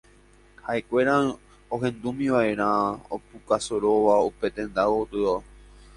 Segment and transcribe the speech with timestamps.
[0.65, 1.17] ha'ekuéra
[1.75, 2.71] ohendúmiva'erã
[3.17, 5.33] opukasoróva upe tenda gotyo